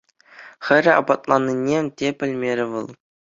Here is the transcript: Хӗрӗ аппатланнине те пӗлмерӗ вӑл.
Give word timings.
Хӗрӗ 0.65 0.91
аппатланнине 0.99 1.79
те 1.97 2.07
пӗлмерӗ 2.17 2.65
вӑл. 2.71 2.87